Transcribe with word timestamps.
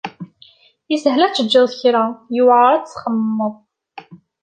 Yeshel 0.89 1.21
ad 1.25 1.33
tgeḍ 1.33 1.69
kra, 1.81 2.05
yewεer 2.35 2.67
ad 2.75 2.85
txemmemeḍ. 2.85 3.55